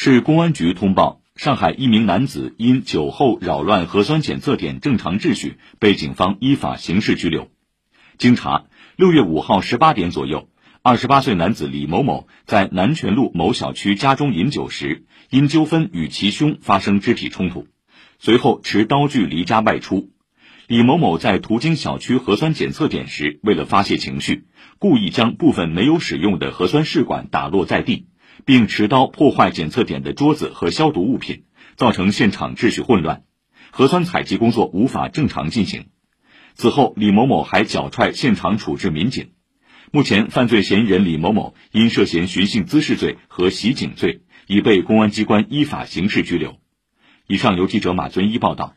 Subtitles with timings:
[0.00, 7.50] 市公安局通报，上海一名男子因酒后扰乱核酸检测点正常秩序，被警方依法刑事拘留。
[8.16, 10.48] 经查，六月五号十八点左右，
[10.82, 17.66] 二十八岁男子李某某在南泉路某小区家中饮酒时，因纠纷与其兄发生肢体冲突，
[18.20, 20.12] 随后持刀具离家外出。
[20.68, 24.44] 李某某在途经小区核酸检测点时，为了发泄情绪，
[24.78, 28.06] 故意将部分没有使用的核酸试管打落在地。
[28.44, 31.44] 并持刀破坏检测点的桌子和消毒物品，
[31.76, 33.22] 造成现场秩序混乱，
[33.70, 35.86] 核酸采集工作无法正常进行。
[36.54, 39.30] 此后，李某某还脚踹现场处置民警。
[39.90, 46.58] 目前，犯罪嫌疑人李某某因涉嫌寻衅滋事罪和袭警罪，已被公安机关依法刑事拘留。
[47.26, 48.74] 以上由记者马尊一报道。